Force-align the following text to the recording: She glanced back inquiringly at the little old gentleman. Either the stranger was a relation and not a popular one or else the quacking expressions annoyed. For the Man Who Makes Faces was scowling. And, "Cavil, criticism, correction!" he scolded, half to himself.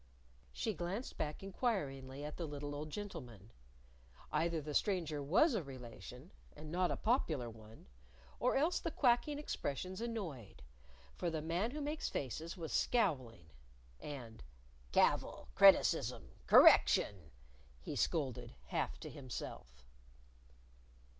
She 0.51 0.73
glanced 0.73 1.15
back 1.19 1.43
inquiringly 1.43 2.23
at 2.25 2.35
the 2.37 2.47
little 2.47 2.73
old 2.73 2.89
gentleman. 2.89 3.51
Either 4.31 4.59
the 4.59 4.73
stranger 4.73 5.21
was 5.21 5.53
a 5.53 5.61
relation 5.61 6.31
and 6.55 6.71
not 6.71 6.89
a 6.89 6.97
popular 6.97 7.51
one 7.51 7.85
or 8.39 8.55
else 8.55 8.79
the 8.79 8.89
quacking 8.89 9.37
expressions 9.37 10.01
annoyed. 10.01 10.63
For 11.13 11.29
the 11.29 11.39
Man 11.43 11.69
Who 11.69 11.81
Makes 11.81 12.09
Faces 12.09 12.57
was 12.57 12.73
scowling. 12.73 13.45
And, 13.99 14.41
"Cavil, 14.91 15.49
criticism, 15.53 16.31
correction!" 16.47 17.29
he 17.79 17.95
scolded, 17.95 18.55
half 18.69 18.99
to 19.01 19.09
himself. 19.11 19.85